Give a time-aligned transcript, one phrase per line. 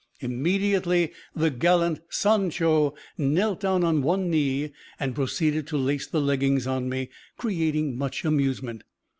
[0.19, 6.65] Immediately the gallant "Sancho" knelt down on one knee and proceeded to lace the leggings
[6.65, 8.83] on me, creating much amusement.